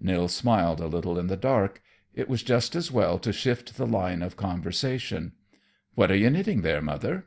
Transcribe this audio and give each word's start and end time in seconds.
Nils 0.00 0.32
smiled 0.32 0.78
a 0.80 0.86
little 0.86 1.18
in 1.18 1.26
the 1.26 1.36
dark. 1.36 1.82
It 2.14 2.28
was 2.28 2.44
just 2.44 2.76
as 2.76 2.92
well 2.92 3.18
to 3.18 3.32
shift 3.32 3.74
the 3.76 3.88
line 3.88 4.22
of 4.22 4.36
conversation. 4.36 5.32
"What 5.96 6.12
are 6.12 6.16
you 6.16 6.30
knitting 6.30 6.60
there, 6.60 6.80
Mother?" 6.80 7.26